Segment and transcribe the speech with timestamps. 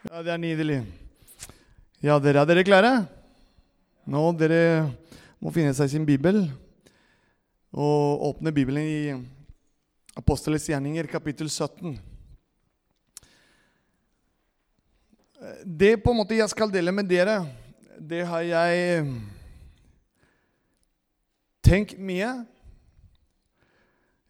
[0.00, 0.78] Ja, det er nydelig.
[2.00, 2.90] Ja, dere, er dere klare?
[4.08, 4.86] Nå, dere
[5.36, 6.46] må finne seg sin bibel
[7.68, 9.02] og åpne Bibelen i
[10.16, 11.98] Apostelets gjerninger, kapittel 17.
[15.68, 17.42] Det på en måte jeg skal dele med dere,
[18.00, 19.04] det har jeg
[21.60, 22.32] tenkt mye.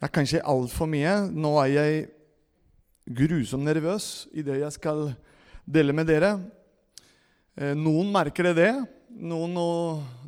[0.02, 1.28] Ja, kanskje altfor mye.
[1.30, 2.06] Nå er jeg
[3.06, 5.12] grusomt nervøs i det jeg skal
[5.70, 6.34] dele med dere.
[7.58, 8.72] Eh, noen merker det.
[9.10, 9.54] Noen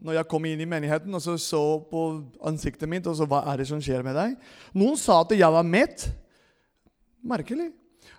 [0.03, 2.03] når jeg kom inn i menigheten og så, så på
[2.49, 4.35] ansiktet mitt og så hva er det som skjer med deg?
[4.75, 6.09] Noen sa at jeg var mett.
[7.23, 7.71] Merkelig.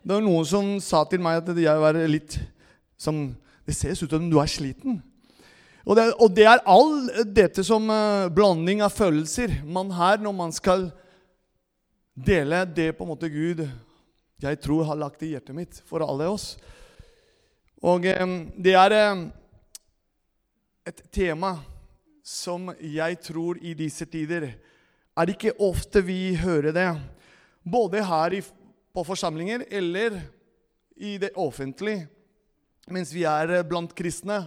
[0.03, 2.39] Det var noen som sa til meg at jeg var litt
[2.99, 4.97] som Det ser ut som du er sliten.
[5.87, 10.35] Og det, og det er all dette som uh, blanding av følelser man har når
[10.35, 10.89] man skal
[12.11, 13.63] dele det på en måte Gud
[14.43, 16.57] jeg tror har lagt i hjertet mitt for alle oss.
[17.83, 19.23] Og eh, det er eh,
[20.87, 21.57] et tema
[22.23, 24.45] som jeg tror i disse tider
[25.19, 26.87] er ikke ofte vi hører det,
[27.59, 28.37] både her
[28.95, 30.15] på forsamlinger eller
[30.95, 32.07] i det offentlige,
[32.87, 34.45] mens vi er eh, blant kristne.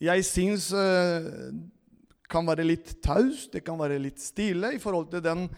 [0.00, 1.56] Jeg syns det
[2.30, 5.48] kan være litt taust, det kan være litt stille i forhold til den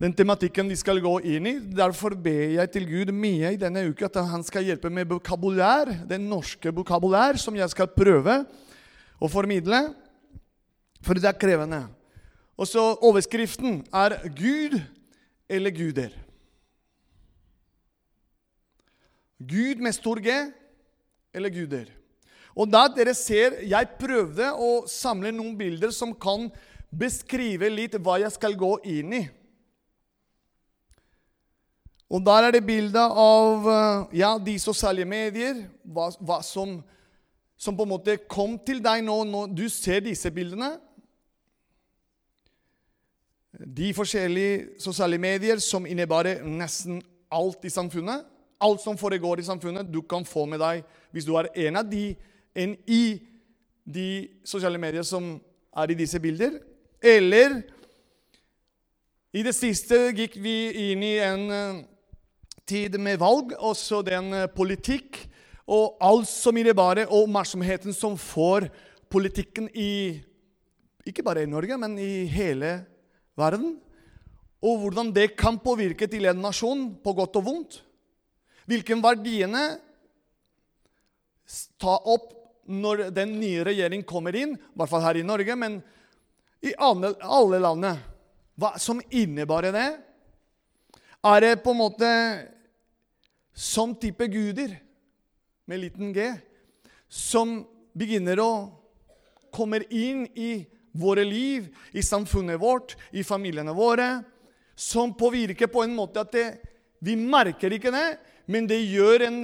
[0.00, 1.54] den tematikken vi skal gå inn i.
[1.60, 5.92] Derfor ber jeg til Gud mye i denne uka at han skal hjelpe med vokabulær,
[6.08, 8.38] den norske vokabulær, som jeg skal prøve
[9.20, 9.90] å formidle.
[11.04, 11.82] For det er krevende.
[12.56, 14.80] Og så Overskriften er 'Gud
[15.48, 16.16] eller guder'.
[19.40, 20.28] Gud med stor G
[21.34, 21.86] eller guder.
[22.56, 26.50] Og da dere ser, Jeg prøvde å samle noen bilder som kan
[26.90, 29.28] beskrive litt hva jeg skal gå inn i.
[32.10, 36.80] Og der er det bilde av eh, ja, de sosiale medier, hva, hva som,
[37.54, 40.72] som, på en måte kom til deg nå når du ser disse bildene.
[43.54, 46.98] De forskjellige sosiale medier som innebærer nesten
[47.30, 48.26] alt i samfunnet.
[48.60, 50.82] Alt som foregår i samfunnet, du kan få med deg
[51.14, 52.10] hvis du er en av de
[52.58, 53.20] en i
[53.86, 54.08] de
[54.44, 55.36] sosiale medier som
[55.78, 56.58] er i disse bilder.
[57.02, 57.60] Eller
[59.30, 60.56] i det siste gikk vi
[60.90, 61.80] inn i en eh,
[62.70, 65.24] tid med valg, også den eh, politikk
[65.70, 68.70] og alt som innebærer, og oppmerksomheten som får
[69.10, 70.20] politikken i
[71.06, 72.74] Ikke bare i Norge, men i hele
[73.38, 73.78] verden.
[74.60, 77.78] Og hvordan det kan påvirke til en nasjon på godt og vondt.
[78.68, 79.62] Hvilke verdiene
[81.80, 82.36] ta opp
[82.70, 85.80] når den nye regjeringen kommer inn, i hvert fall her i Norge, men
[86.62, 87.96] i alle, alle landene.
[88.60, 89.88] Hva som innebærer det?
[91.24, 92.10] Er det på en måte
[93.60, 94.72] som type guder
[95.68, 96.30] med liten g,
[97.08, 97.58] som
[97.92, 98.52] begynner å
[99.52, 100.64] komme inn i
[100.96, 104.22] våre liv, i samfunnet vårt, i familiene våre,
[104.74, 106.46] som påvirker på en måte at det,
[107.04, 108.06] vi merker ikke det,
[108.48, 109.38] men det gjør en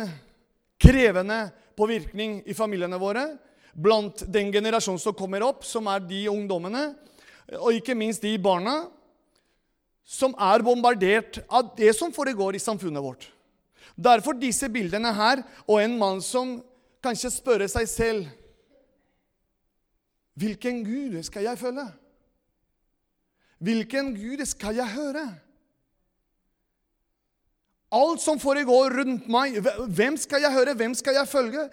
[0.81, 1.41] krevende
[1.77, 3.29] påvirkning i familiene våre.
[3.77, 6.89] Blant den generasjonen som kommer opp, som er de ungdommene,
[7.61, 8.87] og ikke minst de barna,
[10.07, 13.33] som er bombardert av det som foregår i samfunnet vårt.
[13.97, 16.59] Derfor disse bildene her, og en mann som
[17.05, 18.27] kanskje spør seg selv
[20.37, 21.87] Hvilken Gud skal jeg følge?
[23.65, 25.25] Hvilken Gud skal jeg høre?
[27.97, 29.57] Alt som foregår rundt meg,
[29.89, 30.75] hvem skal jeg høre?
[30.77, 31.65] Hvem skal jeg følge?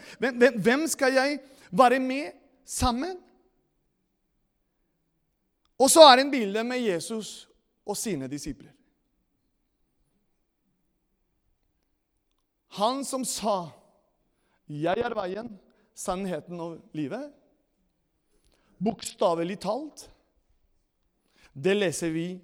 [0.64, 1.40] Hvem skal jeg
[1.72, 2.32] være med
[2.66, 3.18] sammen?
[5.76, 7.50] Og så er det en bilde med Jesus
[7.86, 8.72] og sine disipler.
[12.78, 13.72] Han som sa
[14.68, 15.60] 'Jeg er veien,
[15.94, 17.32] sannheten og livet',
[18.84, 20.10] bokstavelig talt.
[21.54, 22.42] Det leser vi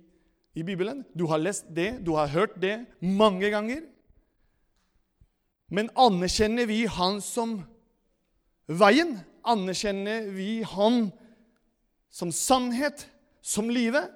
[0.53, 1.05] i Bibelen.
[1.17, 3.81] Du har lest det, du har hørt det mange ganger.
[5.69, 7.63] Men anerkjenner vi Han som
[8.67, 9.19] veien?
[9.45, 11.11] Anerkjenner vi Han
[12.09, 13.09] som sannhet,
[13.41, 14.09] som livet?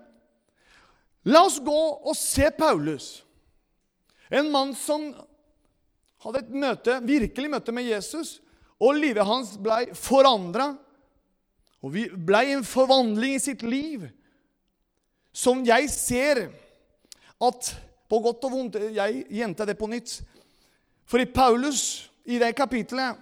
[1.26, 3.24] La oss gå og se Paulus.
[4.32, 5.14] En mann som
[6.24, 8.38] hadde et møte, virkelig møte med Jesus,
[8.80, 10.74] og livet hans ble forandra.
[11.84, 14.08] Og vi ble en forvandling i sitt liv
[15.34, 16.46] som jeg ser
[17.44, 17.72] at
[18.08, 20.20] på godt og vondt Jeg gjentar det på nytt.
[21.10, 23.18] For i Paulus, i det kapitlet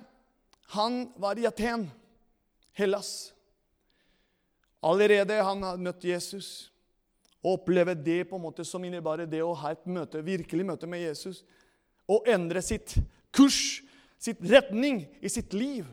[0.75, 1.87] Han var i Aten,
[2.75, 3.31] Hellas.
[4.83, 6.71] Allerede han hadde møtt Jesus
[7.41, 10.87] og opplevd det på en måte som innebar det å ha et møte, virkelig møte
[10.89, 11.41] med Jesus
[12.11, 12.97] og endre sitt
[13.31, 13.81] kurs,
[14.21, 15.87] sitt retning i sitt liv.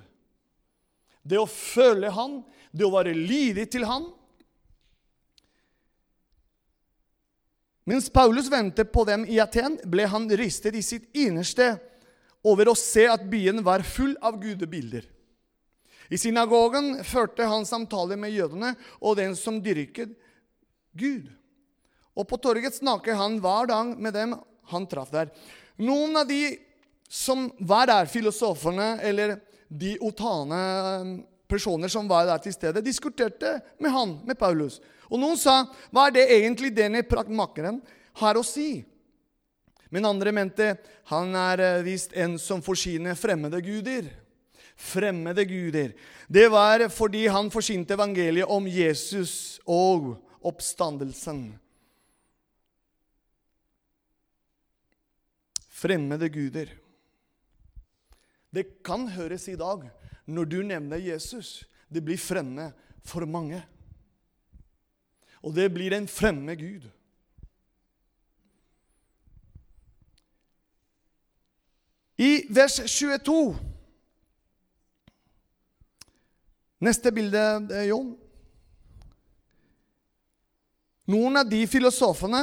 [1.23, 2.41] Det å følge Han,
[2.73, 4.11] det å være lydig til Han.
[7.89, 11.71] Mens Paulus ventet på dem i Aten, ble han ristet i sitt innerste
[12.45, 15.07] over å se at byen var full av gudebilder.
[16.13, 20.13] I synagogen førte han samtaler med jødene og den som dyrket
[20.97, 21.31] Gud.
[22.13, 24.37] Og på torget snakket han hver dag med dem
[24.71, 25.31] han traff der.
[25.79, 26.59] Noen av de
[27.09, 29.39] som var der, filosofene eller
[29.69, 30.61] de otane
[31.01, 31.13] um,
[31.49, 34.81] personer som var der til stede, diskuterte med han, med Paulus.
[35.09, 37.81] Og noen sa, 'Hva er det egentlig denne praktmakeren
[38.21, 38.85] har å si?'
[39.91, 44.11] Men andre mente, 'Han er eh, visst en som forsyner fremmede guder.'
[44.79, 45.93] Fremmede guder.
[46.29, 51.59] Det var fordi han forsynte evangeliet om Jesus og oppstandelsen.
[55.79, 56.73] Fremmede guder.
[58.51, 59.85] Det kan høres i dag
[60.27, 61.63] når du nevner Jesus.
[61.89, 62.73] Det blir fremme
[63.07, 63.61] for mange.
[65.43, 66.89] Og det blir en fremme Gud.
[72.19, 73.57] I vers 22
[76.79, 77.41] Neste bilde,
[77.89, 78.13] Jon.
[81.11, 82.43] Noen av de filosofene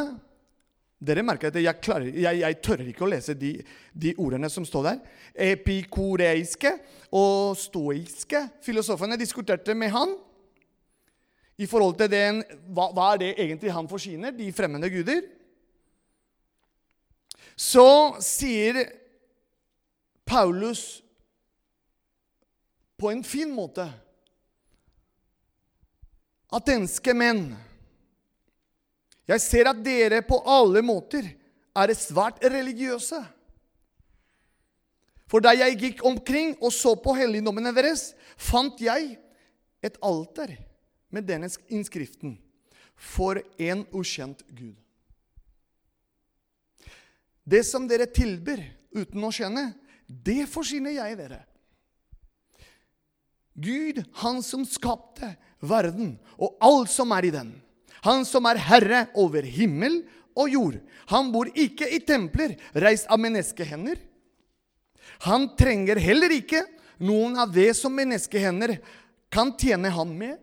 [1.00, 3.52] dere merker at jeg, klarer, jeg, jeg tør ikke å lese de,
[3.92, 5.02] de, ordene som står der.
[5.52, 6.72] Epikoreiske
[7.16, 10.16] og stoiske filosofene diskuterte med han
[11.60, 12.42] i forhold til den,
[12.76, 15.22] hva, hva er det egentlig han forsyner, de fremmede guder.
[17.56, 17.88] Så
[18.24, 18.82] sier
[20.28, 21.04] Paulus
[23.00, 23.86] på en fin måte
[26.56, 27.50] Atenske menn
[29.26, 31.26] jeg ser at dere på alle måter
[31.76, 33.20] er svært religiøse.
[35.26, 39.16] For da jeg gikk omkring og så på helligdommene deres, fant jeg
[39.86, 40.54] et alter
[41.14, 42.38] med denne innskriften
[42.96, 44.78] for en ukjent Gud.
[47.46, 48.62] Det som dere tilbyr
[48.96, 49.68] uten å kjenne,
[50.06, 51.42] det forsyner jeg dere.
[53.56, 55.34] Gud, han som skapte
[55.64, 57.54] verden og alt som er i den
[58.06, 60.04] han som er herre over himmel
[60.38, 60.78] og jord.
[61.10, 63.98] Han bor ikke i templer reist av menneskehender.
[65.26, 66.64] Han trenger heller ikke
[67.02, 68.78] noen av det som menneskehender
[69.34, 70.38] kan tjene ham med.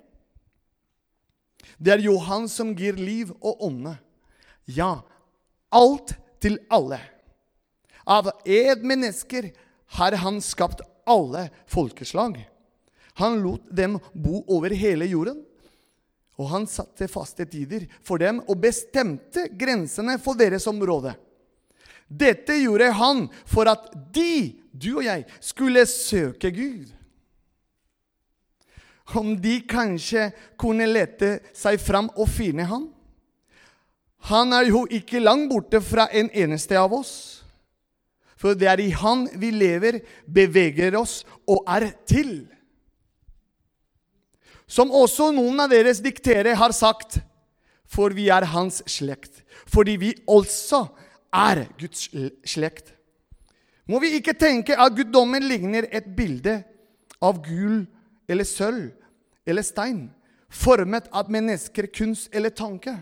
[1.78, 3.96] Det er jo han som gir liv og ånde.
[4.70, 5.02] Ja,
[5.72, 7.00] alt til alle.
[8.06, 9.50] Av ed mennesker
[9.98, 12.38] har han skapt alle folkeslag.
[13.20, 15.42] Han lot dem bo over hele jorden.
[16.42, 21.14] Og han satte faste tider for dem og bestemte grensene for deres område.
[22.10, 26.90] Dette gjorde han for at de, du og jeg, skulle søke Gud.
[29.12, 30.30] Om de kanskje
[30.60, 32.88] kunne lete seg fram og finne ham?
[34.30, 37.14] Han er jo ikke langt borte fra en eneste av oss.
[38.38, 42.42] For det er i Han vi lever, beveger oss og er til
[44.72, 47.18] som også noen av deres diktere har sagt,
[47.84, 49.42] for vi er hans slekt.
[49.68, 50.86] Fordi vi også
[51.36, 52.08] er Guds
[52.48, 52.94] slekt.
[53.90, 56.62] Må vi ikke tenke at guddommen ligner et bilde
[57.22, 57.82] av gull
[58.30, 58.92] eller sølv
[59.44, 60.06] eller stein,
[60.48, 62.94] formet av mennesker, kunst eller tanke.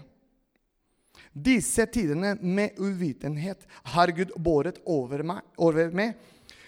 [1.31, 3.62] Disse tidene med uvitenhet
[3.95, 6.17] har Gud båret over, meg, over med.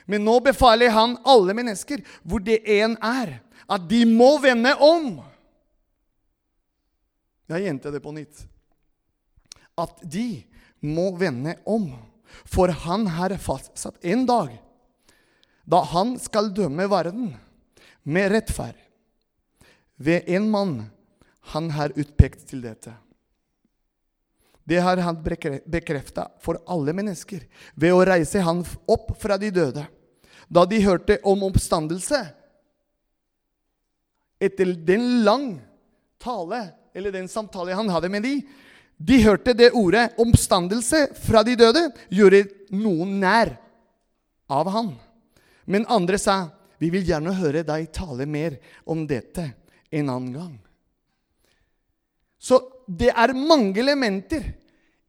[0.07, 5.21] Men nå befaler han alle mennesker, hvor det en er, at de må vende om.
[7.53, 8.45] Jeg gjentar det på nytt.
[9.79, 10.43] At de
[10.85, 11.91] må vende om.
[12.49, 14.55] For han har fastsatt en dag
[15.69, 17.29] da han skal dømme verden
[18.03, 18.79] med rettferd
[19.95, 20.73] ved en mann
[21.53, 22.95] han har utpekt til dette.
[24.65, 29.85] Det har han bekrefta for alle mennesker ved å reise han opp fra de døde.
[30.47, 32.21] Da de hørte om oppstandelse,
[34.43, 35.47] etter den lang
[36.23, 38.37] tale, eller den samtale han hadde med de,
[39.03, 43.57] de hørte det ordet 'omstandelse fra de døde' gjøre noen nær
[44.51, 44.93] av han.
[45.67, 49.55] Men andre sa, 'Vi vil gjerne høre deg tale mer om dette
[49.91, 50.59] en annen gang'.
[52.39, 54.55] Så det er mange elementer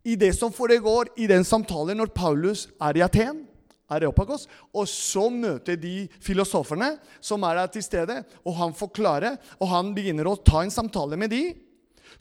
[0.03, 3.47] i det som foregår i den samtalen når Paulus er i Aten.
[3.91, 4.47] Areopagos.
[4.73, 9.93] Og så møter de filosoferne som er der til stede, og han forklarer, og han
[9.95, 11.43] begynner å ta en samtale med de,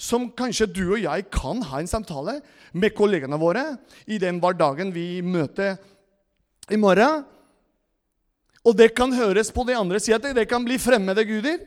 [0.00, 2.38] som kanskje du og jeg kan ha en samtale
[2.73, 3.64] med kollegene våre
[4.09, 5.76] i den hverdagen vi møter
[6.73, 7.26] i morgen.
[8.62, 11.61] Og det kan høres på de andre sida at det kan bli fremmede guder.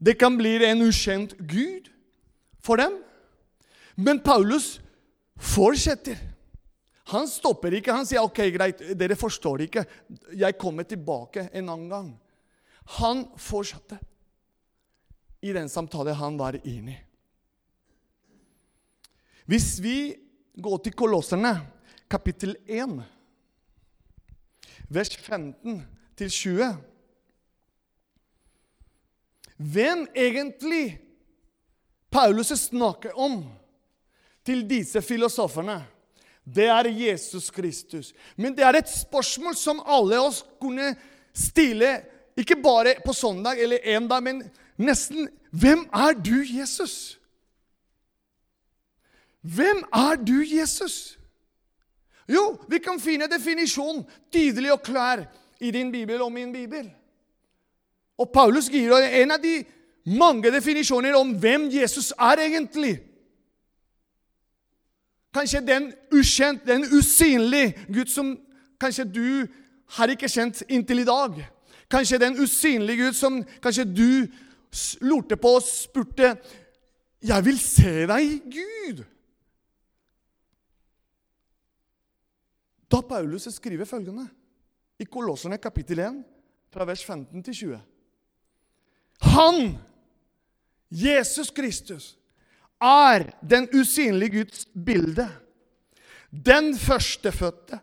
[0.00, 1.90] Det kan bli en ukjent gud
[2.62, 2.98] for dem.
[3.96, 4.78] Men Paulus
[5.36, 6.18] fortsetter.
[7.10, 7.94] Han stopper ikke.
[7.94, 9.84] Han sier ok, greit, dere forstår ikke.
[10.38, 12.10] Jeg kommer tilbake en annen gang.
[13.00, 13.98] Han fortsatte
[15.40, 16.98] i den samtalen han var inne i.
[19.50, 19.96] Hvis vi
[20.54, 21.54] går til Kolosserne,
[22.10, 23.00] kapittel 1,
[24.90, 25.80] vers 15
[26.18, 26.70] til 20
[29.60, 31.00] Hvem egentlig
[32.10, 33.42] Paulus snakker om
[34.46, 35.82] til disse filosofene,
[36.44, 38.12] det er Jesus Kristus.
[38.36, 40.94] Men det er et spørsmål som alle oss kunne
[41.34, 42.00] stille,
[42.36, 44.42] ikke bare på søndag eller en dag, men
[44.78, 47.18] nesten Hvem er du, Jesus?
[49.42, 51.18] Hvem er du, Jesus?
[52.30, 55.24] Jo, vi kan finne definisjonen tydelig og klar
[55.60, 56.86] i din bibel og min bibel.
[58.18, 59.64] Og Paulus gir en av de
[60.06, 63.00] mange definisjoner om hvem Jesus er egentlig.
[65.34, 68.34] Kanskje den ukjent, den usynlige Gud som
[68.80, 69.46] kanskje du
[69.96, 71.38] har ikke kjent inntil i dag.
[71.90, 74.26] Kanskje den usynlige Gud som kanskje du
[75.02, 76.36] lurte på og spurte
[77.22, 79.04] 'Jeg vil se deg, Gud'.
[82.90, 84.28] Da Paulus skriver følgende
[84.98, 86.24] i Kolosserne kapittel 1,
[86.72, 87.80] fra vers 15 til 20.
[89.20, 89.78] Han,
[90.90, 92.18] Jesus Kristus,
[92.80, 95.28] er den usynlige Guds bilde.
[96.30, 97.80] Den førstefødte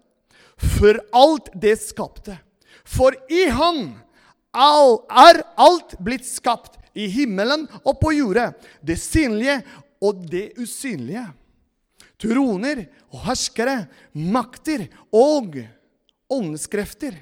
[0.57, 2.37] for alt det skapte.
[2.87, 3.97] For i Han
[4.57, 9.59] er alt blitt skapt, i himmelen og på jordet, det synlige
[10.01, 11.27] og det usynlige.
[12.17, 15.59] Troner og herskere, makter og
[16.33, 17.19] åndskrefter.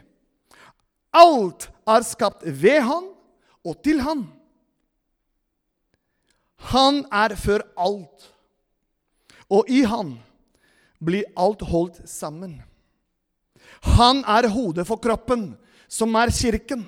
[1.11, 3.09] Alt er skapt ved Han
[3.65, 4.23] og til Han.
[6.71, 8.29] Han er før alt,
[9.49, 10.15] og i Han
[11.05, 12.61] blir alt holdt sammen.
[13.95, 15.53] Han er hodet for kroppen,
[15.87, 16.87] som er kirken.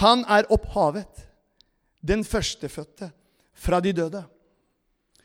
[0.00, 1.26] Han er opphavet,
[2.00, 3.10] den førstefødte
[3.52, 4.22] fra de døde.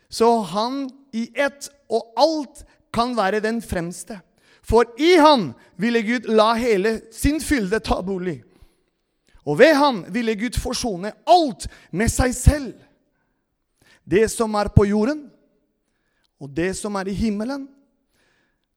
[0.10, 4.19] Så han i ett og alt kan være den fremste.
[4.63, 8.41] For i han ville Gud la hele sin fylde ta bolig.
[9.45, 12.71] Og ved han ville Gud forsone alt med seg selv.
[14.05, 15.27] Det som er på jorden,
[16.41, 17.67] og det som er i himmelen,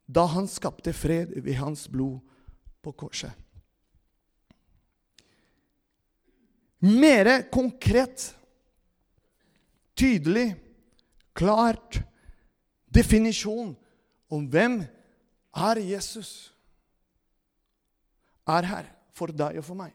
[0.05, 2.21] da han skapte fred ved hans blod
[2.85, 3.33] på korset.
[6.85, 8.35] Mere konkret,
[9.97, 10.51] tydelig,
[11.33, 12.03] klart
[12.93, 13.73] definisjon
[14.29, 14.83] om hvem
[15.57, 16.53] er Jesus,
[18.45, 19.95] er her for deg og for meg.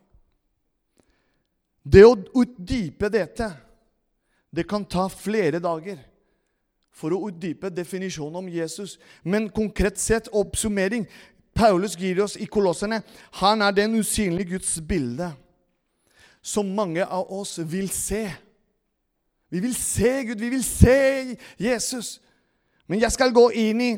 [1.89, 3.50] Det å utdype dette,
[4.53, 5.98] det kan ta flere dager
[6.93, 8.98] for å utdype definisjonen om Jesus.
[9.24, 11.08] Men konkret sett, oppsummering
[11.55, 13.01] Paulus gir oss i Kolossene
[13.41, 15.31] han er den usynlige Guds bilde
[16.41, 18.29] som mange av oss vil se.
[19.50, 22.19] Vi vil se Gud, vi vil se Jesus.
[22.88, 23.91] Men jeg skal gå inn i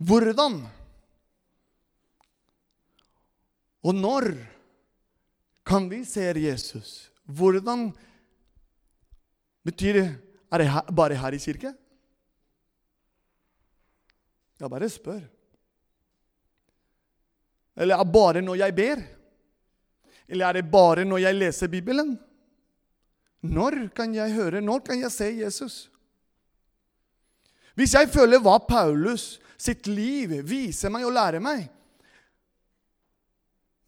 [0.00, 0.62] hvordan
[3.84, 4.30] og når
[5.64, 7.13] kan vi se Jesus?
[7.24, 7.88] Hvordan
[9.64, 10.08] betyr det
[10.52, 11.74] Er det bare her i kirke?
[14.60, 15.20] Jeg bare spør.
[17.76, 19.02] Eller er det bare når jeg ber?
[20.28, 22.14] Eller er det bare når jeg leser Bibelen?
[23.42, 25.90] Når kan jeg høre, når kan jeg se Jesus?
[27.74, 31.64] Hvis jeg føler hva Paulus sitt liv viser meg og lærer meg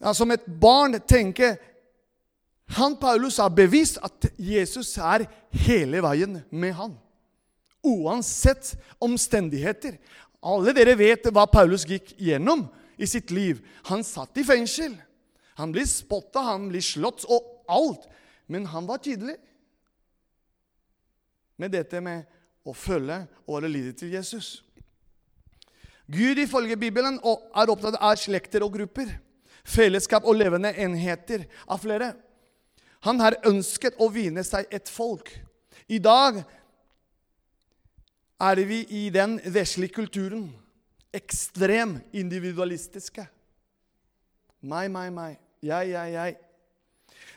[0.01, 1.57] ja, Som et barn tenker
[2.67, 5.27] han Paulus har bevist at Jesus er
[5.67, 6.97] hele veien med han.
[7.87, 10.01] Uansett omstendigheter.
[10.43, 12.67] Alle dere vet hva Paulus gikk gjennom
[12.99, 13.63] i sitt liv.
[13.87, 14.97] Han satt i fengsel.
[15.57, 18.09] Han blir spotta, han blir slått og alt.
[18.51, 19.39] Men han var tydelig
[21.57, 22.27] med dette med
[22.67, 24.61] å følge og være lydig til Jesus.
[26.07, 29.09] Gud ifølge Bibelen er opptatt av slekter og grupper,
[29.67, 32.13] fellesskap og levende enheter av flere.
[33.07, 35.31] Han har ønsket å vinne seg et folk.
[35.87, 36.41] I dag
[38.43, 40.49] er vi i den vesle kulturen
[41.15, 43.25] ekstrem individualistiske.
[44.67, 45.39] Meg, meg, meg.
[45.63, 46.37] Jeg, jeg, jeg.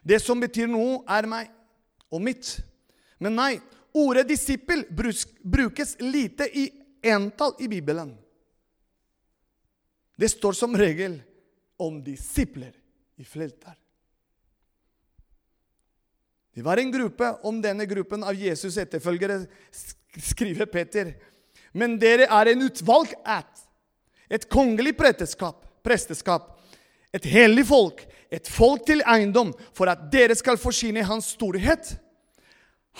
[0.03, 1.51] Det som betyr noe, er meg
[2.09, 2.55] og mitt.
[3.21, 3.53] Men nei,
[3.93, 6.65] ordet disippel brukes lite i
[7.13, 8.15] entall i Bibelen.
[10.19, 11.19] Det står som regel
[11.79, 12.73] om disipler
[13.15, 13.78] i fältar.
[16.55, 17.31] Det var en gruppe.
[17.43, 19.43] Om denne gruppen av Jesus etterfølgere
[20.17, 21.13] skriver Peter.
[21.71, 23.65] Men dere er en utvalgt ætt,
[24.29, 26.55] et kongelig presteskap, presteskap,
[27.13, 28.01] et hellig folk,
[28.33, 31.95] et folk til eiendom, for at dere skal forsyne Hans storhet.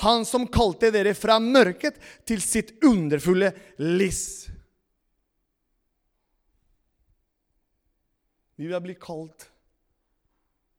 [0.06, 1.98] Han som kalte dere fra mørket
[2.30, 3.52] til sitt underfulle
[3.82, 4.24] lys.
[8.60, 9.48] Vi vil bli kalt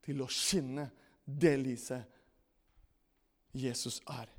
[0.04, 0.86] til å skinne
[1.24, 2.19] det lyset
[3.52, 4.30] Jesus er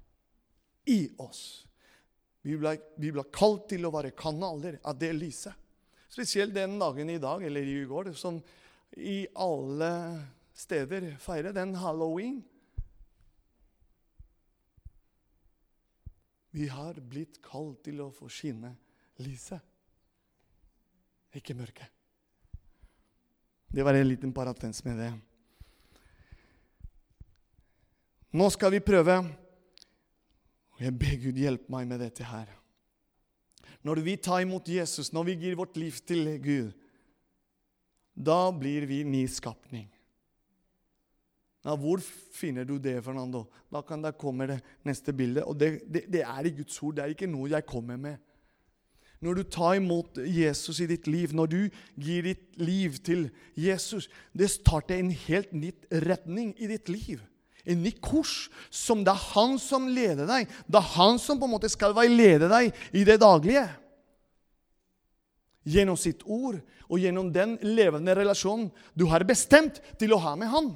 [0.89, 1.65] i oss.
[2.41, 5.53] Vi ble, vi ble kalt til å være kanaler av det lyset.
[6.11, 8.41] Spesielt den dagen i dag, eller i går, som
[8.97, 9.91] i alle
[10.57, 12.41] steder feirer den halloween.
[16.51, 18.73] Vi har blitt kalt til å få skinne
[19.23, 19.61] lyset,
[21.39, 21.87] ikke mørket.
[23.71, 25.11] Det var en liten paratens med det.
[28.31, 29.17] Nå skal vi prøve.
[30.71, 32.47] Og jeg ber Gud hjelpe meg med dette her.
[33.83, 36.71] Når vi tar imot Jesus, når vi gir vårt liv til Gud,
[38.15, 39.89] da blir vi ny skapning.
[41.61, 42.01] Ja, hvor
[42.33, 43.45] finner du det, Fernando?
[43.69, 45.43] Da kan det komme det neste bildet.
[45.45, 46.95] Og det, det, det er i Guds ord.
[46.97, 48.17] Det er ikke noe jeg kommer med.
[49.21, 51.59] Når du tar imot Jesus i ditt liv, når du
[52.01, 57.21] gir ditt liv til Jesus, det starter en helt nytt retning i ditt liv.
[57.65, 60.49] En ny kurs som det er han som leder deg.
[60.65, 63.67] Det er han som på en måte skal veilede deg i det daglige.
[65.61, 70.49] Gjennom sitt ord og gjennom den levende relasjonen du har bestemt til å ha med
[70.51, 70.71] han.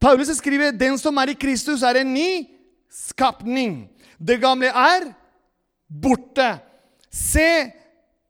[0.00, 2.46] Paulus skriver den som er i Kristus, er en ny
[2.88, 3.84] skapning.
[4.16, 5.10] Det gamle er
[5.90, 6.54] borte.
[7.10, 7.68] Se,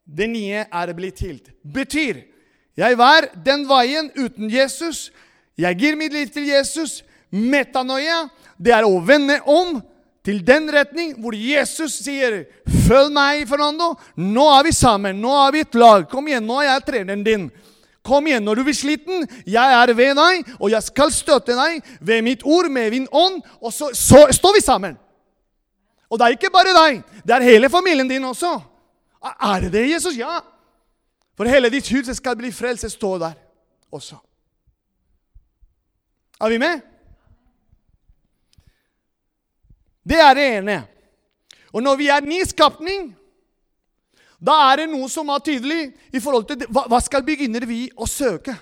[0.03, 1.39] det nye er blitt til.
[1.61, 2.25] Betyr
[2.79, 5.09] jeg var den veien uten Jesus.
[5.57, 7.01] Jeg gir mitt liv til Jesus.
[7.31, 8.25] Metanoia,
[8.59, 9.79] det er å vende om
[10.25, 13.95] til den retning hvor Jesus sier 'Følg meg, Fernando.
[14.15, 15.21] Nå er vi sammen.
[15.21, 16.09] Nå er vi et lag.
[16.09, 17.51] Kom igjen, nå er jeg treneren din.'
[18.03, 19.27] Kom igjen når du blir sliten.
[19.45, 23.43] Jeg er ved deg, og jeg skal støtte deg ved mitt ord, med min ånd.
[23.61, 24.97] Og så, så står vi sammen.
[26.09, 27.03] Og det er ikke bare deg.
[27.21, 28.55] Det er hele familien din også.
[29.21, 30.17] Er det det, Jesus?
[30.17, 30.41] Ja.
[31.37, 32.89] For hele ditt hus skal bli frelst.
[32.89, 33.37] Stå der
[33.93, 34.17] også.
[36.41, 36.81] Er vi med?
[40.01, 40.77] Det er det ene.
[41.71, 43.11] Og når vi er ny skapning,
[44.41, 47.85] da er det noe som er tydelig i forhold til hva, hva skal begynner vi
[47.93, 48.55] å søke?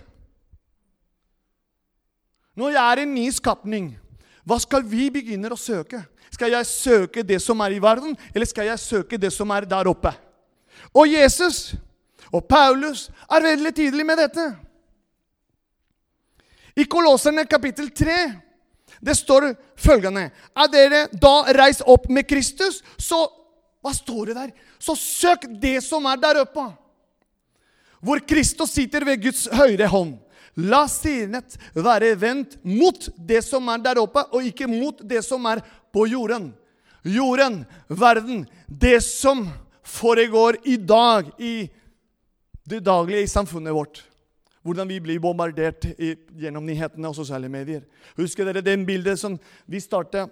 [2.60, 3.94] Når jeg er en ny skapning,
[4.44, 6.04] hva skal vi begynne å søke?
[6.36, 9.66] Skal jeg søke det som er i verden, eller skal jeg søke det som er
[9.70, 10.12] der oppe?
[10.92, 11.78] Og Jesus
[12.30, 14.52] og Paulus er veldig tydelige med dette.
[16.76, 18.20] I Kolosserne kapittel 3
[19.00, 23.28] det står følgende Er dere da reist opp med Kristus, så
[23.80, 24.50] Hva står det der?
[24.80, 26.66] Så søk det som er der oppe.
[28.04, 30.18] Hvor Kristus sitter ved Guds høyre hånd.
[30.60, 35.48] La sinnet være vendt mot det som er der oppe, og ikke mot det som
[35.48, 35.62] er
[35.96, 36.52] på jorden.
[37.08, 39.48] Jorden, verden, det som
[39.88, 41.70] foregår i dag i
[42.68, 44.04] det daglige i samfunnet vårt.
[44.64, 47.86] Hvordan vi blir bombardert i, gjennom nyhetene og sosiale medier.
[48.18, 49.38] Husker dere den bildet som
[49.70, 50.32] vi startet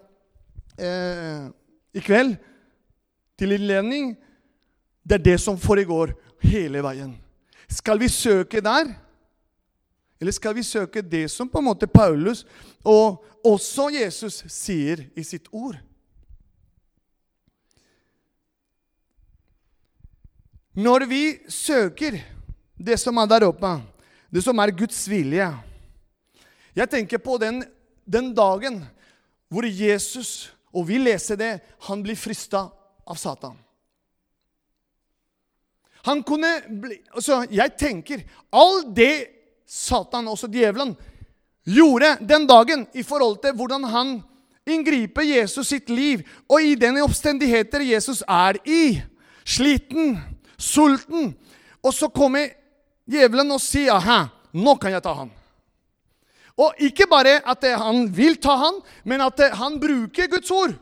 [0.75, 1.47] eh,
[1.95, 2.35] i kveld?
[3.37, 4.15] Til innledning.
[5.07, 7.15] Det er det som foregår hele veien.
[7.69, 8.91] Skal vi søke der?
[10.19, 12.43] Eller skal vi søke det som på en måte Paulus
[12.83, 15.77] og også Jesus sier i sitt ord?
[20.77, 22.19] Når vi søker
[22.77, 23.69] det som er der oppe,
[24.33, 25.47] det som er Guds vilje
[26.75, 27.63] Jeg tenker på den,
[28.05, 28.83] den dagen
[29.49, 31.53] hvor Jesus, og vi leser det,
[31.87, 32.67] han blir frista
[33.07, 33.55] av Satan.
[36.07, 39.27] Han kunne bli altså Jeg tenker all det
[39.67, 40.93] Satan, også djevelen,
[41.67, 44.13] gjorde den dagen i forhold til hvordan han
[44.67, 49.01] inngriper Jesus sitt liv, og i den oppstendigheter Jesus er i.
[49.47, 50.17] Sliten,
[50.57, 51.33] sulten.
[51.83, 52.47] Og så kommer
[53.07, 55.31] djevelen og sier aha, nå kan jeg ta han.
[56.57, 60.73] Og ikke bare at han vil ta han, men at han bruker Guds ord.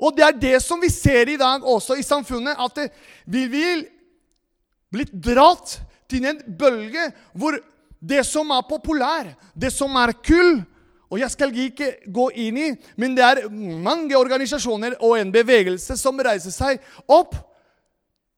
[0.00, 2.92] Og det er det som vi ser i dag også i samfunnet, at
[3.26, 3.84] vi vil
[4.90, 5.76] bli dratt
[6.10, 7.58] til en bølge hvor
[8.00, 10.62] det som er populær, det som er kull
[11.10, 15.96] Og jeg skal ikke gå inn i, men det er mange organisasjoner og en bevegelse
[15.98, 16.78] som reiser seg
[17.10, 17.34] opp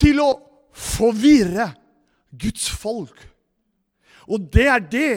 [0.01, 0.31] til å
[0.73, 1.71] forvirre
[2.33, 3.17] Guds folk.
[4.29, 5.13] Og det er det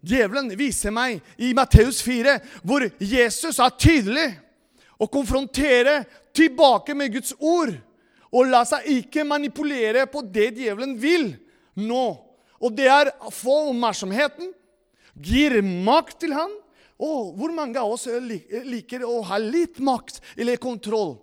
[0.00, 4.28] djevelen viser meg i Matteus 4, hvor Jesus er tydelig
[5.00, 6.04] og konfronterer
[6.36, 7.72] tilbake med Guds ord.
[8.30, 11.32] Og la seg ikke manipulere på det djevelen vil
[11.80, 12.06] nå.
[12.60, 14.52] Og det er å få oppmerksomheten,
[15.20, 16.52] gir makt til han.
[17.00, 21.16] Og hvor mange av oss liker å ha litt makt eller kontroll?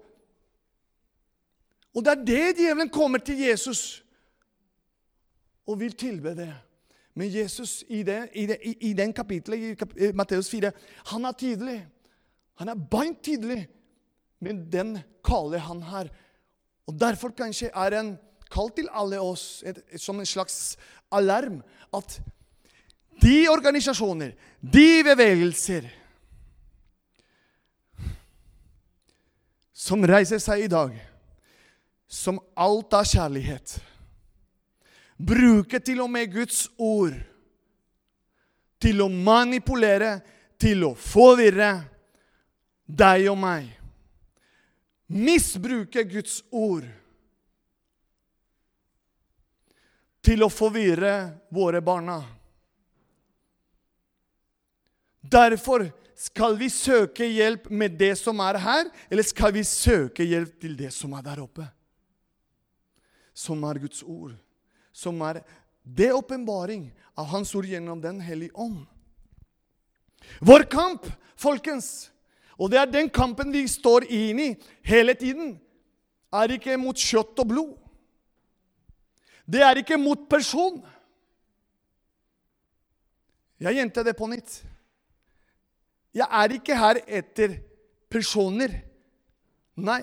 [1.97, 4.03] Og det er det djevelen kommer til Jesus
[5.65, 6.51] og vil tilbe det.
[7.17, 10.69] Men Jesus i, det, i, det, i den kapitlet i kap Matteus 4
[11.09, 11.79] han er tydelig.
[12.61, 13.63] Han er beint tydelig.
[14.39, 16.13] Men den kaller han her.
[16.85, 18.13] Og Derfor kanskje er en
[18.53, 20.77] kall til alle oss et, et, som en slags
[21.11, 21.63] alarm
[21.97, 22.19] at
[23.17, 25.89] de organisasjoner, de bevegelser
[29.73, 30.93] som reiser seg i dag
[32.07, 33.77] som alt av kjærlighet.
[35.17, 37.15] Bruke til og med Guds ord
[38.81, 40.19] til å manipulere,
[40.57, 41.71] til å forvirre
[42.85, 43.67] deg og meg.
[45.07, 46.87] Misbruke Guds ord
[50.27, 51.13] til å forvirre
[51.53, 52.19] våre barna.
[55.21, 60.55] Derfor skal vi søke hjelp med det som er her, eller skal vi søke hjelp
[60.61, 61.67] til det som er der oppe?
[63.37, 64.33] Som er Guds ord.
[64.91, 65.43] Som er
[65.85, 68.85] det åpenbaring av Hans ord gjennom Den hellige ånd.
[70.41, 71.05] Vår kamp,
[71.37, 72.09] folkens,
[72.57, 74.49] og det er den kampen vi står inn i
[74.85, 75.55] hele tiden,
[76.33, 77.75] er ikke mot kjøtt og blod.
[79.47, 80.81] Det er ikke mot person.
[83.61, 84.57] Jeg gjentar det på nytt.
[86.17, 87.55] Jeg er ikke her etter
[88.11, 88.73] personer.
[89.77, 90.01] Nei.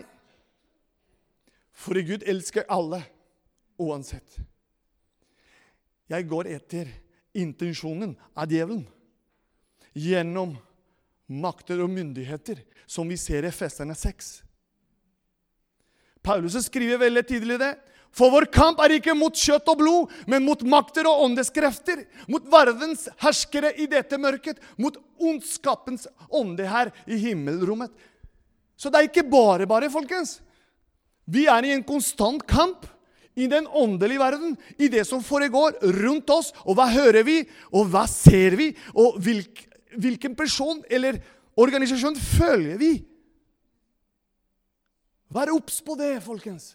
[1.74, 3.02] For Gud elsker alle
[3.80, 4.38] uansett.
[6.10, 6.90] Jeg går etter
[7.34, 8.84] intensjonen av djevelen
[9.94, 10.54] gjennom
[11.26, 14.42] makter og myndigheter, som vi ser i Festerne 6.
[16.24, 17.74] Paulus skriver veldig tidlig det.
[18.14, 22.04] For vår kamp er ikke mot kjøtt og blod, men mot makter og åndeskrefter.
[22.30, 24.60] Mot verdens herskere i dette mørket.
[24.78, 27.90] Mot ondskapens ånde her i himmelrommet.
[28.78, 30.38] Så det er ikke bare bare, folkens.
[31.26, 32.86] Vi er i en konstant kamp
[33.34, 36.52] i den åndelige verden, i det som foregår rundt oss.
[36.64, 37.40] Og hva hører vi,
[37.74, 39.64] og hva ser vi, og hvilk,
[39.98, 41.18] hvilken person eller
[41.58, 42.92] organisasjon følger vi?
[45.34, 46.74] Vær obs på det, folkens.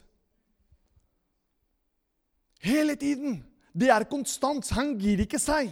[2.60, 3.40] Hele tiden.
[3.72, 4.68] Det er konstant.
[4.76, 5.72] Han gir ikke seg.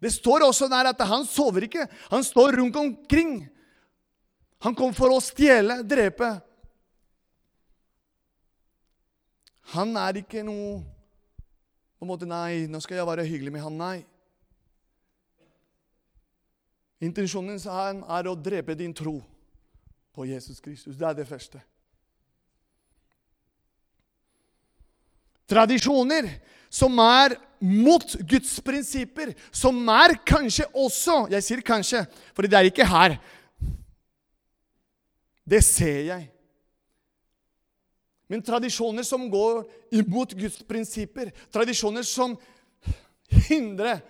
[0.00, 1.84] Det står også der at han sover ikke.
[2.08, 3.42] Han står rundt omkring.
[4.64, 6.38] Han kom for å stjele, drepe
[9.74, 10.82] Han er ikke noe
[11.96, 13.78] på en måte, Nei, nå skal jeg være hyggelig med han.
[13.80, 13.96] Nei.
[17.06, 19.18] Intensjonen han er å drepe din tro
[20.16, 20.96] på Jesus Kristus.
[20.96, 21.60] Det er det første.
[25.46, 26.28] Tradisjoner
[26.72, 32.02] som er mot Guds prinsipper, som er kanskje også Jeg sier kanskje,
[32.34, 33.16] for det er ikke her.
[35.46, 36.24] Det ser jeg.
[38.26, 42.36] Men tradisjoner som går imot Guds prinsipper, tradisjoner som
[43.48, 44.02] hindrer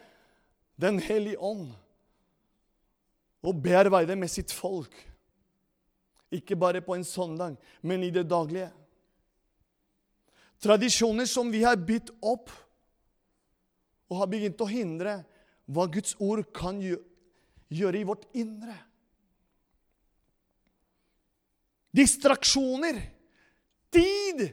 [0.76, 1.70] Den hellige ånd
[3.46, 4.92] å bearbeide med sitt folk.
[6.34, 8.68] Ikke bare på en søndag, men i det daglige.
[10.60, 12.52] Tradisjoner som vi har bitt opp
[14.10, 15.20] og har begynt å hindre
[15.64, 18.76] hva Guds ord kan gjøre i vårt indre.
[21.96, 23.00] Distraksjoner
[23.96, 24.46] tid!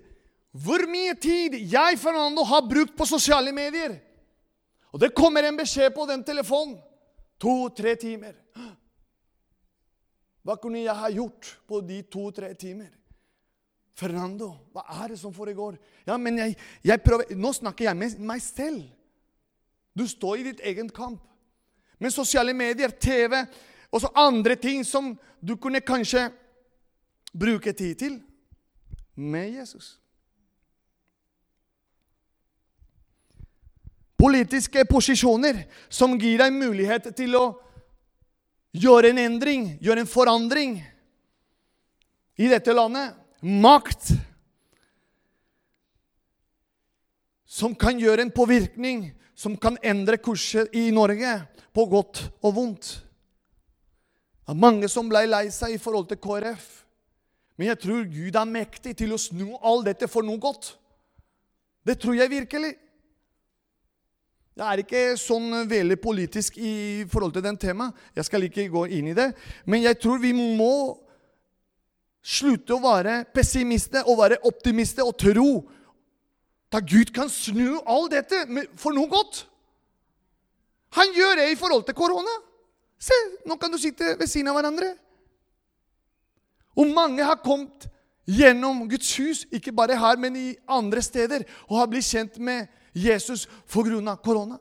[0.53, 3.97] Hvor mye tid jeg Fernando, har brukt på sosiale medier.
[4.93, 6.77] Og det kommer en beskjed på den telefonen.
[7.41, 8.35] To-tre timer.
[10.43, 12.91] Hva kunne jeg ha gjort på de to-tre timer?
[13.97, 15.77] Fernando, hva er det som foregår?
[16.05, 18.83] Ja, men jeg, jeg prøver, Nå snakker jeg med meg selv.
[19.93, 21.21] Du står i ditt egen kamp.
[22.01, 23.37] Men sosiale medier, TV
[23.93, 26.27] og så andre ting som du kunne kanskje
[27.33, 28.21] bruke tid til
[29.15, 29.97] med Jesus.
[34.17, 37.45] Politiske posisjoner som gir deg mulighet til å
[38.73, 40.77] gjøre en endring, gjøre en forandring
[42.39, 43.17] i dette landet.
[43.43, 44.13] Makt
[47.53, 51.35] som kan gjøre en påvirkning, som kan endre kurset i Norge
[51.75, 52.93] på godt og vondt.
[54.43, 56.82] Det er mange som ble lei seg i forhold til KrF.
[57.57, 60.73] Men jeg tror Gud er mektig til å snu all dette for noe godt.
[61.85, 62.73] Det tror jeg virkelig.
[64.53, 67.93] Jeg er ikke sånn veldig politisk i forhold til den temaet.
[68.13, 69.31] Jeg skal ikke gå inn i det.
[69.65, 70.73] Men jeg tror vi må
[72.23, 75.47] slutte å være pessimister og være optimister og tro
[76.73, 78.45] at Gud kan snu all dette
[78.79, 79.43] for noe godt.
[80.97, 82.33] Han gjør det i forhold til korona.
[83.01, 83.15] Se,
[83.49, 84.93] nå kan du sitte ved siden av hverandre.
[86.75, 87.87] Og mange har kommet
[88.25, 92.67] gjennom Guds hus, ikke bare her, men i andre steder, og har blitt kjent med
[92.93, 94.15] Jesus pga.
[94.15, 94.57] korona.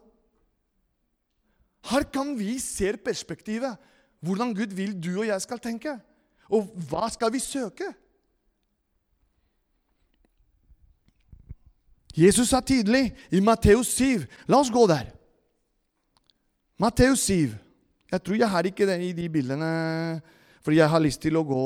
[1.90, 3.76] Her kan vi se perspektivet.
[4.20, 5.98] Hvordan Gud vil du og jeg skal tenke.
[6.48, 7.88] Og hva skal vi søke?
[12.16, 15.08] Jesus sa tidlig i Matteus 7 La oss gå der.
[16.78, 17.54] Matteus 7.
[18.12, 20.20] Jeg tror jeg har ikke den i de bildene,
[20.62, 21.64] fordi jeg har lyst til å gå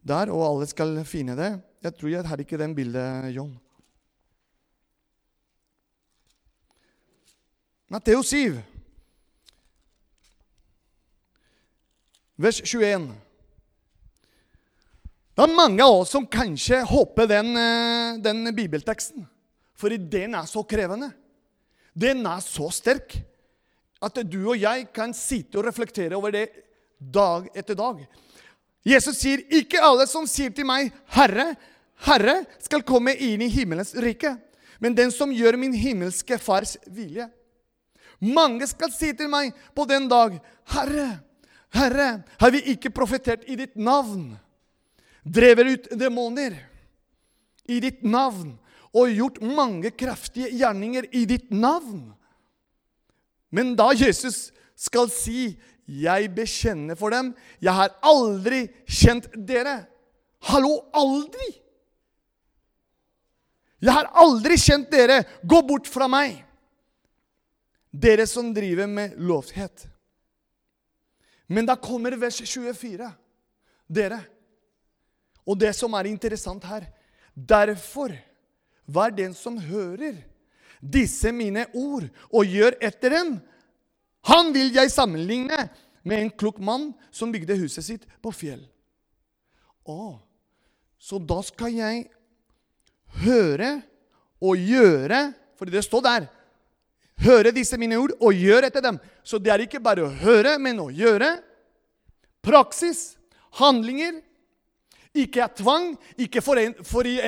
[0.00, 1.50] der, og alle skal finne det.
[1.84, 3.52] Jeg tror jeg har ikke den bildet, John.
[7.90, 8.60] Matteus 7,
[12.38, 13.08] vers 21.
[15.34, 19.26] Det er mange av oss som kanskje håper den, eh, den bibelteksten.
[19.74, 21.10] Fordi den er så krevende.
[21.96, 23.16] Den er så sterk
[24.00, 26.46] at du og jeg kan sitte og reflektere over det
[27.00, 28.06] dag etter dag.
[28.84, 31.54] Jesus sier, 'Ikke alle som sier til meg, Herre,
[32.06, 34.38] Herre, skal komme inn i himmelens rike.'
[34.80, 37.28] 'Men den som gjør min himmelske Fars vilje.'
[38.20, 41.20] Mange skal si til meg på den dag, 'Herre,
[41.72, 44.38] Herre, har vi ikke profetert i ditt navn?'
[45.24, 46.56] 'Drevet ut demoner
[47.68, 48.58] i ditt navn'
[48.94, 52.14] 'og gjort mange kraftige gjerninger i ditt navn'?
[53.52, 55.58] Men da Jesus skal si,
[55.90, 59.86] 'Jeg bekjenner for dem, jeg har aldri kjent dere'.
[60.46, 61.48] Hallo, aldri!
[63.80, 65.22] Jeg har aldri kjent dere.
[65.42, 66.36] Gå bort fra meg.
[67.90, 69.86] Dere som driver med lovthet.
[71.50, 73.08] Men da kommer vers 24.
[73.90, 74.20] Dere.
[75.48, 76.84] Og det som er interessant her
[77.34, 78.12] Derfor
[78.90, 80.18] vær den som hører
[80.80, 83.30] disse mine ord og gjør etter dem,
[84.28, 85.68] han vil jeg sammenligne
[86.02, 88.62] med en klok mann som bygde huset sitt på fjell.
[89.88, 90.18] Å,
[91.00, 92.04] så da skal jeg
[93.24, 93.78] høre
[94.40, 95.30] og gjøre
[95.60, 96.26] For det står der.
[97.20, 98.96] Høre disse mine ord og gjøre etter dem.
[99.20, 101.34] Så det er ikke bare å høre, men å gjøre.
[102.40, 103.18] Praksis.
[103.58, 104.22] Handlinger.
[105.12, 106.76] Ikke er tvang, ikke fordi en,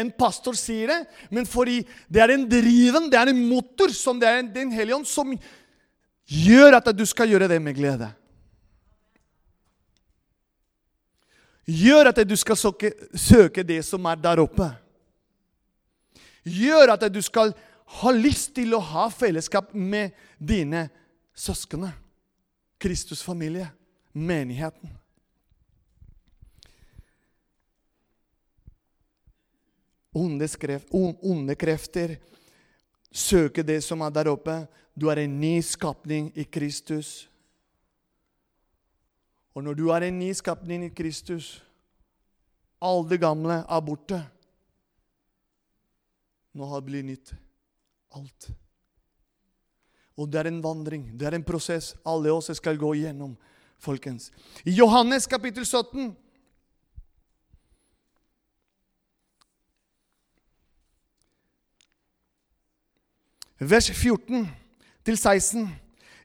[0.00, 0.98] en pastor sier det,
[1.34, 5.00] men fordi det er en driven, det er en motor, som det er Den hellige
[5.00, 5.32] ånd, som
[6.32, 8.08] gjør at du skal gjøre det med glede.
[11.68, 14.66] Gjør at du skal søke, søke det som er der oppe.
[16.42, 17.52] Gjør at du skal
[18.00, 20.88] ha lyst til å ha fellesskap med dine
[21.34, 21.86] søsken,
[22.82, 23.68] Kristus familie,
[24.12, 24.90] menigheten.
[30.12, 32.16] Onde krefter
[33.12, 34.56] søker det som er der oppe.
[34.94, 37.28] Du er en ny skapning i Kristus.
[39.56, 41.62] Og når du er en ny skapning i Kristus,
[42.82, 44.20] alt det gamle er borte.
[46.52, 47.34] Nå har det blitt nytt.
[48.12, 48.50] Alt.
[50.20, 53.32] Og det er en vandring, det er en prosess alle oss skal gå igjennom,
[53.80, 54.28] folkens.
[54.68, 56.12] I Johannes kapittel 17
[63.62, 64.61] Vers 14
[65.06, 65.68] til 16.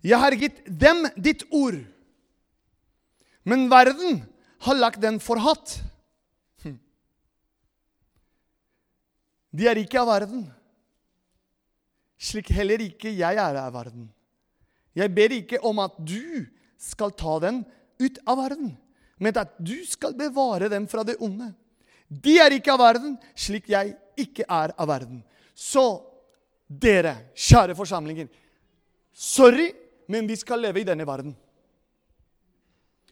[0.06, 1.80] Jeg har gitt dem ditt ord,
[3.48, 4.22] men verden
[4.66, 5.78] har lagt den for hatt.
[6.64, 6.78] Hm.
[9.56, 10.46] De er ikke av verden,
[12.18, 14.10] slik heller ikke jeg er av verden.
[14.98, 16.46] Jeg ber ikke om at du
[16.82, 17.62] skal ta den
[18.02, 18.74] ut av verden,
[19.18, 21.52] men at du skal bevare dem fra det onde.
[22.08, 25.22] De er ikke av verden, slik jeg ikke er av verden.
[25.54, 25.84] Så
[26.68, 28.30] dere, kjære forsamlinger,
[29.18, 29.72] sorry,
[30.08, 31.34] men vi skal leve i denne verden.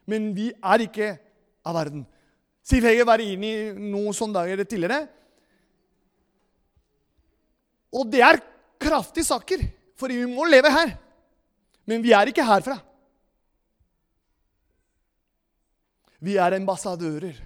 [0.06, 1.16] Men vi er ikke
[1.66, 2.06] av verden.
[2.66, 5.08] Siv Hege var inne i noen sånne dager tidligere.
[7.96, 8.42] Og det er
[8.82, 9.66] kraftige saker,
[9.98, 10.94] for vi må leve her.
[11.86, 12.78] Men vi er ikke herfra.
[16.26, 17.38] Vi er ambassadører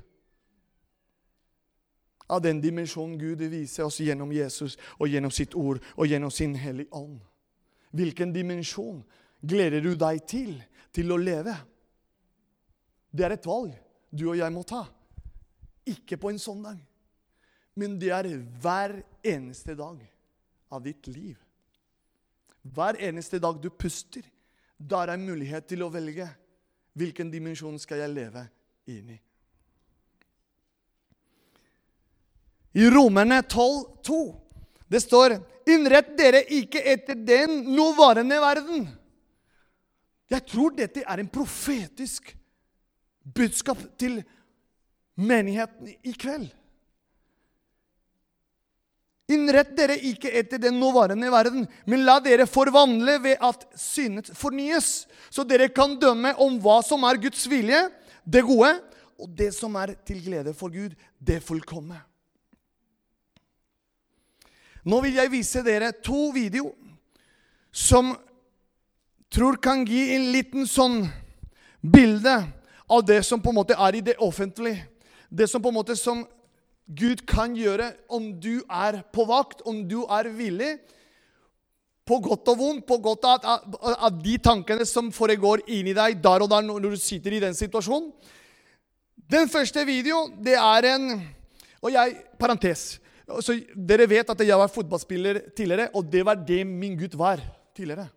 [2.29, 6.53] av den dimensjonen Gud viser oss gjennom Jesus og gjennom sitt ord og gjennom sin
[6.55, 7.17] Hellige Ånd.
[7.95, 9.01] Hvilken dimensjon
[9.41, 10.55] gleder du deg til
[10.93, 11.55] til å leve?
[13.09, 13.73] Det er et valg
[14.09, 14.83] du og jeg må ta.
[15.89, 16.79] Ikke på en sånn dag,
[17.79, 18.29] men det er
[18.61, 20.01] hver eneste dag
[20.69, 21.37] av ditt liv.
[22.61, 24.25] Hver eneste dag du puster,
[24.77, 26.27] da er det en mulighet til å velge
[26.99, 28.43] hvilken dimensjon skal jeg leve
[28.91, 29.17] inn i.
[32.79, 34.19] I Romerne 12,2
[34.89, 35.39] det står
[35.69, 38.87] Innrett dere ikke etter den nåværende verden.
[40.29, 42.33] Jeg tror dette er en profetisk
[43.35, 44.21] budskap til
[45.19, 46.47] menigheten i kveld.
[49.29, 55.05] Innrett dere ikke etter den nåværende verden, men la dere forvandle ved at synet fornyes,
[55.29, 57.83] så dere kan dømme om hva som er Guds vilje,
[58.25, 58.71] det gode,
[59.19, 61.99] og det som er til glede for Gud, det fullkomne.
[64.87, 66.71] Nå vil jeg vise dere to video
[67.71, 68.13] som
[69.29, 71.03] tror kan gi en liten sånn
[71.81, 72.35] bilde
[72.89, 74.87] av det som på en måte er i det offentlige.
[75.29, 76.23] Det som på en måte som
[76.89, 80.77] Gud kan gjøre om du er på vakt, om du er villig.
[82.07, 83.75] På godt og vondt, på godt av, at,
[84.09, 87.53] at de tankene som foregår inni deg der og der når du sitter i den
[87.53, 88.09] situasjonen.
[89.29, 91.11] Den første videoen, det er en
[91.85, 92.97] Og jeg Parentes.
[93.29, 97.41] Så dere vet at jeg var fotballspiller tidligere, og det var det min gutt var
[97.77, 98.07] tidligere.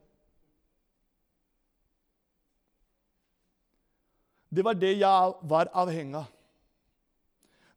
[4.53, 6.29] Det var det jeg var avhengig av.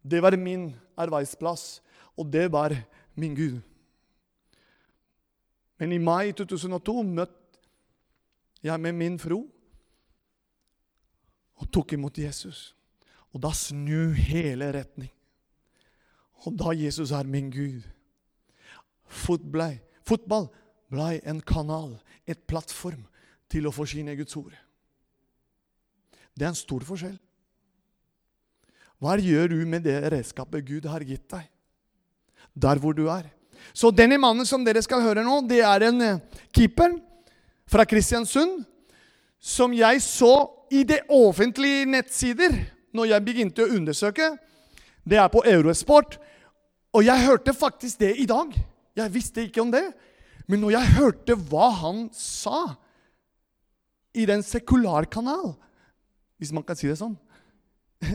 [0.05, 0.69] Det var min
[0.99, 1.81] arbeidsplass,
[2.15, 2.75] og det var
[3.15, 3.59] min Gud.
[5.79, 7.59] Men i mai 2002 møtte
[8.63, 9.41] jeg med min fro
[11.55, 12.73] og tok imot Jesus.
[13.33, 15.14] Og da snu hele retning.
[16.43, 17.83] Og da Jesus er min Gud
[19.05, 20.47] Fotball, fotball
[20.91, 23.05] ble en kanal, et plattform,
[23.49, 24.53] til å forsyne Guds ord.
[26.33, 27.15] Det er en stor forskjell.
[28.99, 31.45] Hva gjør du med det redskapet Gud har gitt deg,
[32.57, 33.29] der hvor du er?
[33.75, 36.21] Så denne mannen som dere skal høre nå, det er en eh,
[36.53, 36.97] keeper
[37.69, 38.63] fra Kristiansund
[39.39, 40.33] som jeg så
[40.73, 42.55] i det offentlige nettsider
[42.95, 44.31] når jeg begynte å undersøke.
[45.05, 46.17] Det er på Eurosport.
[46.93, 48.53] Og jeg hørte faktisk det i dag.
[48.95, 49.85] Jeg visste ikke om det.
[50.47, 52.75] Men når jeg hørte hva han sa
[54.15, 55.55] i den sekularkanal
[56.37, 57.15] Hvis man kan si det sånn.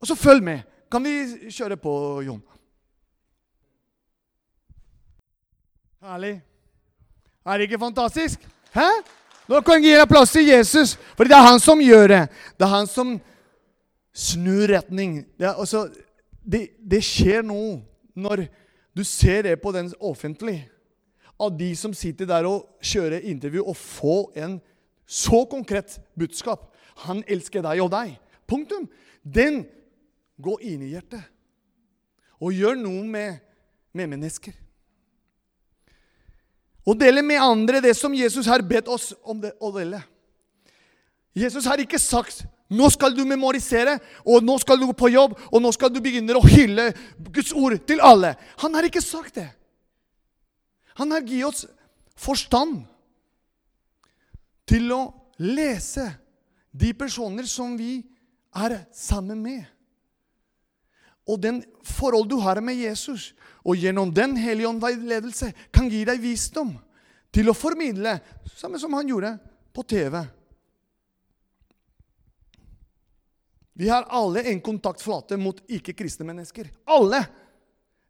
[0.00, 0.64] Og så følg med.
[0.90, 1.92] Kan vi kjøre på,
[2.24, 2.40] Jon?
[6.04, 6.38] Herlig.
[7.44, 8.40] Er det ikke fantastisk?
[8.72, 8.88] Hæ?
[9.48, 12.22] Nå kan jeg gi deg plass til Jesus, for det er han som gjør det.
[12.56, 13.14] Det er han som
[14.16, 15.18] snur retning.
[15.36, 15.88] Det, altså,
[16.44, 17.80] det, det skjer noe
[18.14, 18.46] når
[18.94, 20.70] du ser det på den offentlig.
[21.38, 24.60] av de som sitter der og kjører intervju, og får en
[25.06, 26.70] så konkret budskap
[27.04, 28.12] Han elsker deg og deg.
[28.46, 28.86] Punktum.
[29.22, 29.64] Den
[30.38, 31.24] går inn i hjertet
[32.38, 33.40] og gjør noe med,
[33.90, 34.54] med mennesker.
[36.86, 40.02] Og dele med andre det som Jesus har bedt oss om det, å dele.
[41.34, 45.36] Jesus har ikke sagt nå skal du memorisere, og nå skal du gå på jobb,
[45.50, 46.90] og nå skal du begynne å hylle
[47.30, 48.34] Guds ord til alle.
[48.64, 49.48] Han har ikke sagt det.
[50.98, 51.64] Han har gitt oss
[52.14, 52.84] forstand
[54.68, 55.02] til å
[55.42, 56.06] lese
[56.74, 57.98] de personer som vi
[58.54, 59.64] er sammen med.
[61.24, 63.32] Og den forhold du har med Jesus,
[63.64, 66.74] og gjennom Den hellige ånd ledelse, kan gi deg visdom
[67.32, 68.18] til å formidle,
[68.54, 69.32] samme som han gjorde
[69.74, 70.20] på TV.
[73.74, 76.70] Vi har alle en kontaktflate mot ikke-kristne mennesker.
[76.86, 77.24] Alle!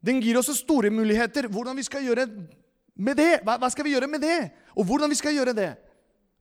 [0.05, 1.49] Den gir oss store muligheter.
[1.49, 2.27] Hvordan vi skal gjøre
[2.95, 3.41] med det?
[3.47, 4.51] Hva, hva skal vi gjøre med det?
[4.77, 5.71] Og hvordan vi skal gjøre det?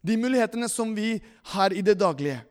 [0.03, 1.15] De mulighetene som vi
[1.53, 2.41] har i det daglige.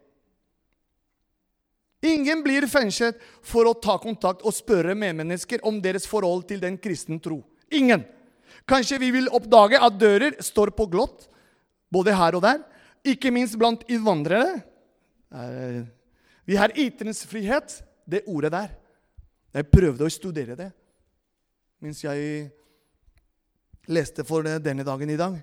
[2.02, 6.80] Ingen blir fengslet for å ta kontakt og spørre medmennesker om deres forhold til den
[6.80, 7.42] kristne tro.
[7.70, 8.02] Ingen.
[8.66, 11.28] Kanskje vi vil oppdage at dører står på glott,
[11.92, 12.64] både her og der.
[13.06, 14.62] Ikke minst blant innvandrere.
[16.44, 18.72] Vi har ytringsfrihet, det ordet der.
[19.52, 20.72] Jeg prøvde å studere det
[21.82, 22.46] mens jeg
[23.90, 25.40] leste for denne dagen i dag.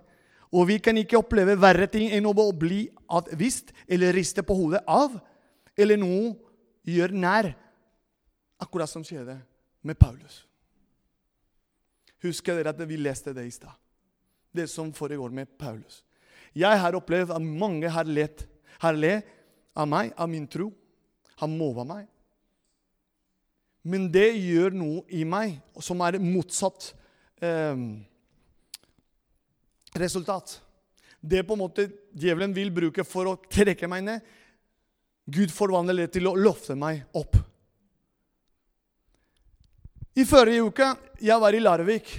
[0.56, 4.82] Og vi kan ikke oppleve verre ting enn å bli avvist eller riste på hodet
[4.88, 5.18] av,
[5.78, 6.32] eller noe
[6.88, 7.52] gjør nær,
[8.60, 9.36] akkurat som skjedde
[9.86, 10.46] med Paulus.
[12.24, 13.76] Husker dere at vi leste det i stad?
[14.52, 16.02] Det som foregår med Paulus.
[16.56, 18.48] Jeg har opplevd at mange har lett,
[18.82, 19.20] har le
[19.78, 20.72] av meg, av min tro.
[21.40, 22.08] Han mova meg.
[23.90, 26.92] Men det gjør noe i meg som er motsatt
[27.42, 27.84] eh,
[29.96, 30.58] resultat.
[31.20, 34.36] Det på en måte djevelen vil bruke for å trekke meg ned,
[35.30, 37.38] Gud forvandler det til å løfte meg opp.
[40.18, 40.88] I forrige uke
[41.22, 42.10] jeg var i Larvik.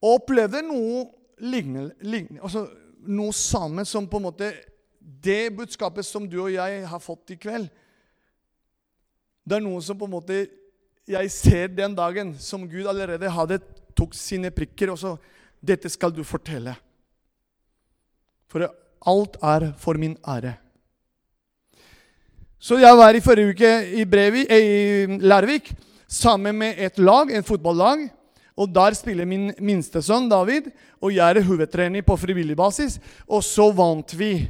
[0.00, 1.04] og opplevde noe
[1.44, 2.64] lignende, lignende altså
[3.10, 4.48] noe samme som på en måte
[5.22, 7.66] det budskapet som du og jeg har fått i kveld.
[9.44, 10.40] Det er noe som på en måte
[11.10, 13.58] jeg ser den dagen som Gud allerede hadde
[13.96, 15.18] tok sine prikker, og så
[15.60, 16.72] Dette skal du fortelle.
[18.48, 20.54] For alt er for min ære.
[22.56, 25.68] Så jeg var i forrige uke i, Brevi, i Lærvik
[26.08, 28.06] sammen med et lag, en fotballag.
[28.56, 32.96] Og der spiller min minste sønn David, og jeg er hovedtrener på frivillig basis.
[33.28, 34.48] Og så vant vi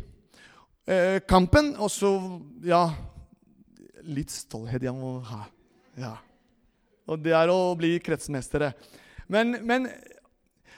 [0.86, 2.12] eh, kampen, og så
[2.64, 2.88] Ja,
[4.04, 5.44] litt stolthet jeg må ha.
[5.98, 6.16] Ja.
[7.10, 8.72] Og det er å bli kretsmestere.
[9.30, 9.88] Men, men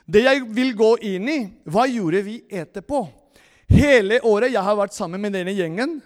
[0.06, 3.04] det jeg vil gå inn i Hva gjorde vi etterpå?
[3.72, 6.00] Hele året jeg har vært sammen med denne gjengen.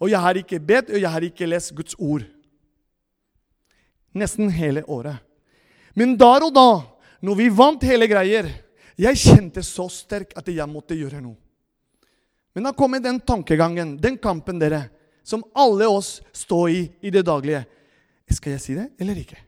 [0.00, 2.24] Og jeg har ikke bedt, og jeg har ikke lest Guds ord.
[4.16, 5.20] Nesten hele året.
[5.94, 6.70] Men der og da,
[7.22, 8.48] når vi vant hele greier,
[9.00, 11.36] jeg kjente så sterkt at jeg måtte gjøre noe.
[12.54, 14.88] Men da kommer den tankegangen, den kampen, dere,
[15.22, 17.62] som alle oss står i i det daglige.
[18.30, 19.38] Skal jeg si det eller ikke?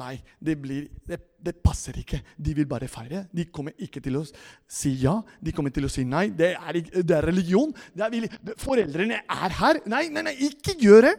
[0.00, 2.18] Nei, det, blir, det, det, passer ikke.
[2.34, 3.24] De vil bare feire.
[3.30, 5.14] De kommer ikke til å si ja.
[5.38, 6.26] De kommer til å si nei.
[6.34, 7.70] Det er, det er religion.
[7.94, 8.26] Er,
[8.58, 9.80] foreldrene er her.
[9.90, 11.14] Nei, nei, nei, ikke gjør det!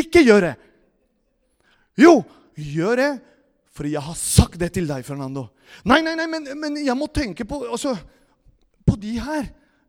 [0.00, 0.54] Ikke gjør det!
[1.98, 2.12] Jo,
[2.58, 3.12] gjør det,
[3.74, 5.48] for jeg har sagt det til deg, Fernando.
[5.88, 7.94] Nei, nei, nei, men, men jeg må tenke på, altså,
[8.86, 9.48] på de her.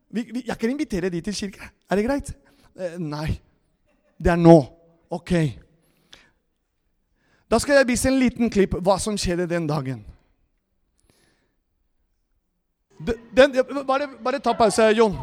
[0.10, 1.70] Vi, vi, jeg kan invitere de til kirke.
[1.90, 2.32] Er det greit?
[2.76, 3.40] Eh, nei.
[4.18, 4.58] Det er nå.
[5.10, 5.34] Ok.
[7.52, 10.06] Da skal jeg vise en liten klipp hva som skjedde den dagen.
[13.36, 13.56] Den,
[13.88, 15.16] bare, bare ta pause, Jon.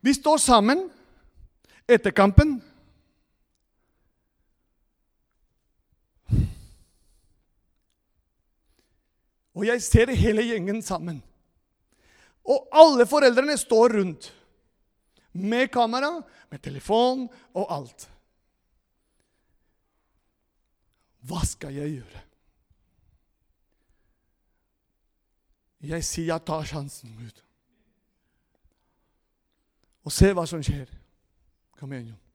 [0.00, 0.86] Vi står sammen
[1.88, 2.60] etter kampen.
[9.56, 11.22] Og jeg ser hele gjengen sammen.
[12.46, 14.30] Og alle foreldrene står rundt.
[15.36, 16.12] Med kamera,
[16.50, 18.06] med telefon og alt.
[21.26, 22.22] Hva skal jeg gjøre?
[25.86, 27.42] Jeg sier jeg tar sjansen, Gud.
[30.06, 30.88] Og se hva som skjer.
[31.76, 32.25] Kom igjen, Jon.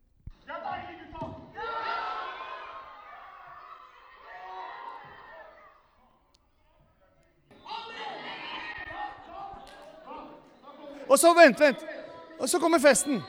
[11.12, 11.82] Og så vent, vent.
[12.39, 13.20] Og så kommer festen.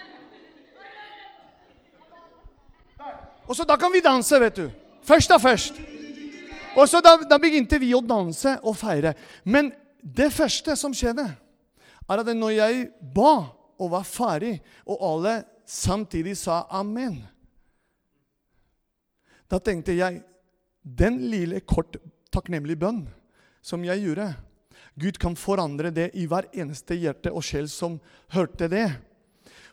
[3.47, 4.69] Og så da kan vi danse, vet du.
[5.03, 5.81] Først da først.
[6.79, 9.13] Og så da, da, begynte vi å danse og feire.
[9.45, 11.27] Men det første som skjedde,
[12.09, 13.35] er at når jeg ba
[13.83, 15.35] og var ferdig, og alle
[15.67, 17.23] samtidig sa amen
[19.51, 20.23] Da tenkte jeg
[20.83, 21.97] den lille, kort,
[22.33, 23.03] takknemlige bønn
[23.63, 24.31] som jeg gjorde
[24.99, 27.97] Gud kan forandre det i hver eneste hjerte og sjel som
[28.35, 28.89] hørte det.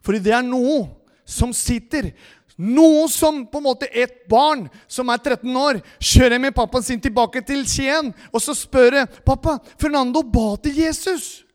[0.06, 0.86] Fordi det er noe
[1.28, 2.14] som sitter
[2.60, 7.00] noe som på en måte et barn som er 13 år, kjører med pappaen sin
[7.00, 11.46] tilbake til Skien, og så spør 'Pappa, Fernando ba til Jesus.'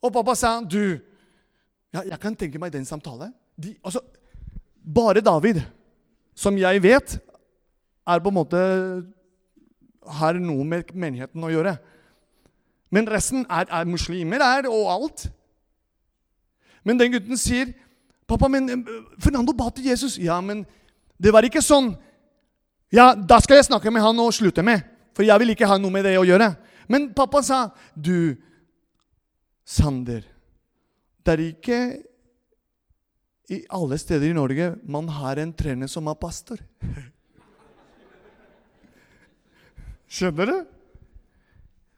[0.00, 1.00] Og pappa sa, 'Du,
[1.92, 4.00] ja, jeg kan tenke meg den samtalen.' De, altså,
[4.94, 5.60] bare David,
[6.34, 7.18] som jeg vet
[8.06, 8.56] er på en måte
[10.18, 11.76] har noe med menigheten å gjøre.
[12.94, 15.26] Men resten er, er muslimer er, og alt.
[16.86, 17.74] Men den gutten sier
[18.26, 20.64] 'Pappa, men eh, Fernando ba til Jesus.' Ja, men
[21.18, 21.94] det var ikke sånn.
[22.90, 24.82] Ja, da skal jeg snakke med han og slutte med,
[25.14, 26.54] for jeg vil ikke ha noe med det å gjøre.
[26.88, 28.36] Men pappa sa, 'Du,
[29.66, 30.22] Sander,
[31.26, 31.78] det er ikke
[33.50, 36.62] i alle steder i Norge man har en trener som er pastor.'
[40.06, 40.58] Skjønner du?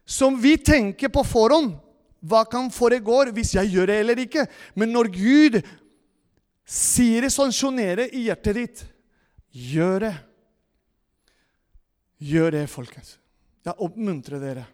[0.09, 1.77] Som vi tenker på forhånd.
[2.25, 4.47] Hva kan foregå hvis jeg gjør det eller ikke?
[4.75, 5.59] Men når Gud
[6.69, 8.81] sier det, sanksjonerer i hjertet ditt,
[9.53, 10.15] gjør det.
[12.19, 13.15] Gjør det, folkens.
[13.65, 14.65] Jeg oppmuntrer dere.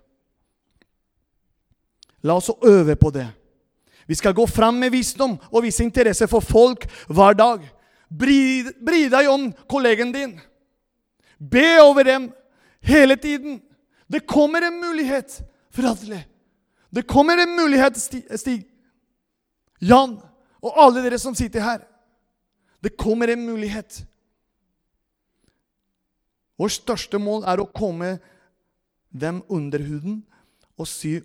[2.24, 3.26] La oss øve på det.
[4.08, 7.60] Vi skal gå fram med visdom og vise interesse for folk hver dag.
[8.08, 10.34] Bry, bry deg om kollegen din.
[11.38, 12.30] Be over dem
[12.84, 13.60] hele tiden.
[14.06, 15.40] Det kommer en mulighet
[15.72, 16.24] for alle.
[16.90, 18.66] Det kommer en mulighet, Stig.
[19.80, 20.18] Jan
[20.62, 21.82] og alle dere som sitter her.
[22.84, 24.04] Det kommer en mulighet.
[26.58, 28.18] Vårt største mål er å komme
[29.10, 30.20] dem under huden
[30.78, 31.18] og si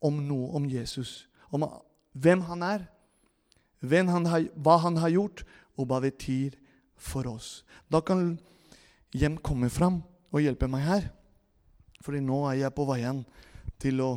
[0.00, 1.26] om noe om Jesus.
[1.52, 1.64] Om
[2.12, 2.84] hvem han er,
[3.80, 5.44] han har, hva han har gjort,
[5.80, 6.56] og hva det betyr
[7.00, 7.62] for oss.
[7.88, 8.36] Da kan
[9.16, 11.06] hjem komme fram å hjelpe meg her.
[12.00, 13.22] Fordi nå er jeg på veien
[13.80, 14.10] til å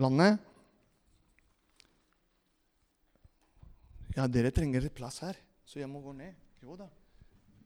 [0.00, 0.34] lande.
[4.14, 6.34] Ja, dere trenger et plass her, så jeg må gå ned.
[6.62, 6.86] Jo da,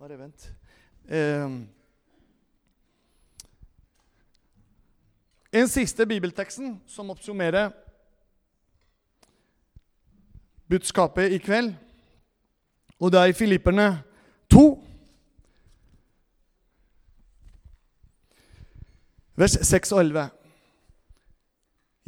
[0.00, 0.48] bare vent.
[1.08, 1.60] Um.
[5.52, 7.70] en siste bibelteksten som oppsummerer
[10.68, 11.72] budskapet i kveld.
[13.00, 14.02] Og det er i Filipperne
[14.52, 14.64] 2.
[19.38, 20.28] Vers 6 og 11.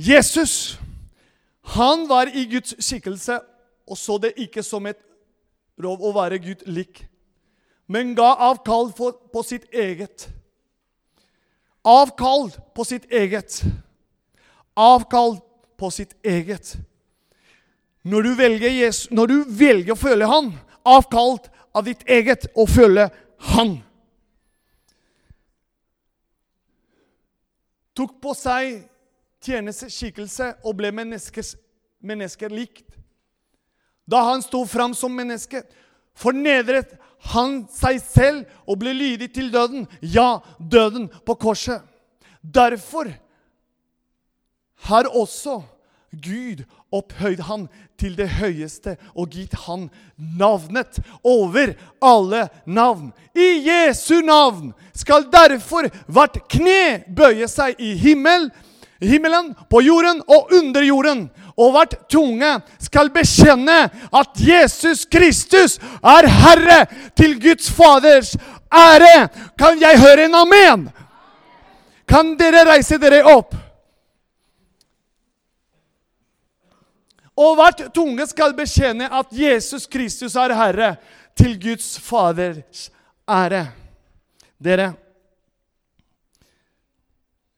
[0.01, 0.81] Jesus,
[1.77, 3.39] han var i Guds skikkelse
[3.91, 4.99] og så det ikke som et
[5.83, 7.05] rov å være Gud lik,
[7.91, 10.29] men ga avkall på sitt eget.
[11.87, 13.63] Avkall på sitt eget.
[14.77, 15.39] Avkall
[15.81, 16.77] på sitt eget.
[18.03, 20.53] Når du velger, Jesus, når du velger å følge Han,
[20.85, 21.39] avkall
[21.77, 23.09] av ditt eget å følge
[23.55, 23.81] Han.
[27.97, 28.85] Tok på seg
[29.45, 32.87] tjenesteskikkelse og ble mennesker likt.
[34.11, 35.63] Da han sto fram som menneske,
[36.19, 36.97] fornedret
[37.33, 39.87] han seg selv og ble lydig til døden.
[40.01, 41.85] Ja, døden på korset.
[42.41, 43.11] Derfor
[44.89, 45.61] har også
[46.11, 47.69] Gud opphøyd han
[48.01, 49.87] til det høyeste og gitt han
[50.19, 53.13] navnet over alle navn.
[53.35, 58.49] I Jesu navn skal derfor hvert kne bøye seg i himmel,
[59.01, 61.29] himmelen, på jorden og under jorden.
[61.61, 63.79] Og hvert tunge skal bekjenne
[64.11, 66.85] at Jesus Kristus er Herre
[67.15, 68.35] til Guds Faders
[68.67, 69.29] ære.
[69.59, 70.89] Kan jeg høre en amen?
[72.09, 73.55] Kan dere reise dere opp?
[77.41, 80.95] Og hvert tunge skal betjene at Jesus Kristus er Herre,
[81.39, 82.91] til Guds Faders
[83.25, 83.71] ære.
[84.61, 84.91] Dere,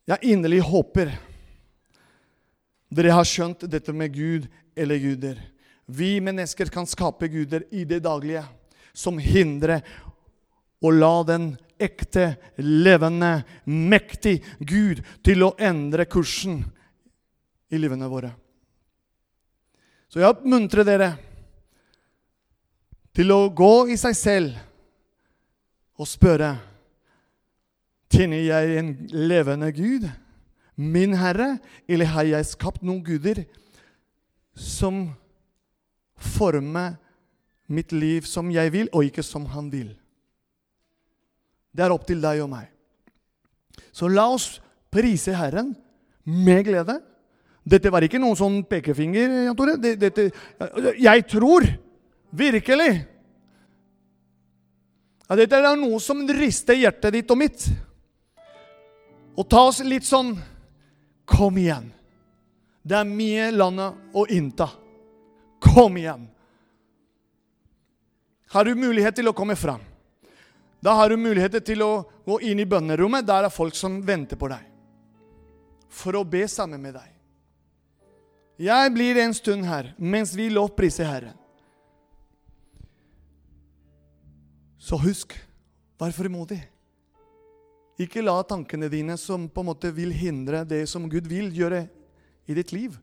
[0.07, 1.11] jeg inderlig håper
[2.93, 5.41] dere har skjønt dette med Gud eller guder.
[5.89, 8.45] Vi mennesker kan skape guder i det daglige
[8.93, 9.81] som hindrer
[10.83, 11.49] å la den
[11.83, 16.61] ekte, levende, mektig Gud til å endre kursen
[17.73, 18.35] i livene våre.
[20.13, 21.15] Så jeg oppmuntrer dere
[23.17, 24.59] til å gå i seg selv
[25.97, 26.53] og spørre
[28.13, 30.03] Tjener jeg en levende Gud,
[30.77, 31.55] min Herre,
[31.89, 33.39] eller har jeg skapt noen guder
[34.53, 35.07] som
[36.21, 36.99] former
[37.73, 39.95] mitt liv som jeg vil, og ikke som han vil?
[41.73, 42.69] Det er opp til deg og meg.
[43.97, 44.59] Så la oss
[44.93, 45.73] prise Herren
[46.29, 46.99] med glede.
[47.63, 49.77] Dette var ikke noen sånn pekefinger, Jan Tore.
[49.79, 50.29] Dette,
[50.99, 51.67] jeg tror
[52.33, 52.91] virkelig
[55.31, 57.69] at dette er noe som rister hjertet ditt og mitt.
[59.39, 60.35] Og ta oss litt sånn
[61.33, 61.87] Kom igjen.
[62.83, 64.67] Det er mye landet å innta.
[65.63, 66.27] Kom igjen.
[68.53, 69.81] Har du mulighet til å komme fram,
[70.83, 71.93] da har du mulighet til å
[72.27, 73.25] gå inn i bønnerommet.
[73.25, 74.67] Der er folk som venter på deg
[75.93, 77.12] for å be sammen med deg.
[78.63, 81.39] Jeg blir en stund her mens vi lovpriser Herren.
[84.79, 85.35] Så husk,
[85.99, 86.61] vær frimodig.
[88.03, 91.85] Ikke la tankene dine som på en måte vil hindre det som Gud vil gjøre
[92.51, 92.95] i ditt liv,